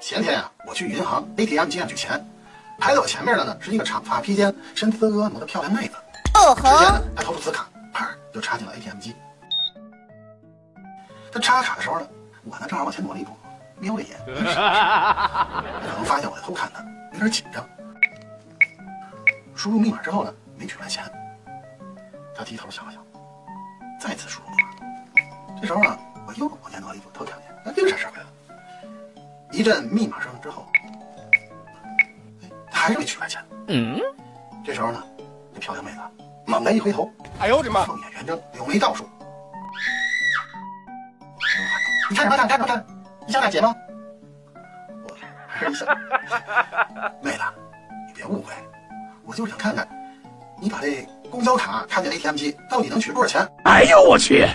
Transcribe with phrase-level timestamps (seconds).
[0.00, 2.24] 前天啊，我去银行 ATM 机上取钱，
[2.78, 5.96] 排在我前面的呢是一个长发披肩、身姿婀娜的漂亮妹子。
[6.34, 9.14] 哦只见吼呢，她掏出磁卡，啪就插进了 ATM 机。
[11.30, 12.06] 她插卡的时候呢，
[12.44, 13.32] 我呢正好往前挪了一步，
[13.78, 17.64] 瞄了一眼，她可能发现我在偷看她，有点紧张。
[19.54, 21.04] 输入密码之后呢，没取出来钱。
[22.34, 23.04] 她低头想了想，
[24.00, 25.60] 再次输入密码。
[25.60, 25.98] 这时候呢，
[26.30, 28.28] 我又往前挪了一步，偷看了一眼，那又啥事儿回来了。
[29.50, 30.64] 一阵密码声之后，
[32.40, 33.44] 哎，他还是没取出来钱。
[33.66, 34.00] 嗯，
[34.64, 35.02] 这时候呢，
[35.52, 35.98] 这漂亮妹子
[36.46, 37.10] 猛地一回头，
[37.40, 37.84] 哎呦我的妈！
[37.84, 39.02] 凤眼圆睁，柳眉倒竖。
[39.02, 39.08] 我
[41.50, 41.76] 喊道
[42.10, 42.46] ：“你看什么看？
[42.46, 42.86] 看什么看？
[43.26, 43.74] 你想打劫吗？”
[45.08, 45.16] 我
[45.48, 45.84] 还是一笑
[47.22, 47.42] ：“妹子，
[48.06, 48.52] 你别误会，
[49.24, 49.88] 我就是想看看，
[50.60, 53.44] 你把这公交卡插进 ATM 机到底能取多少钱。
[53.64, 54.46] 哎呦我去！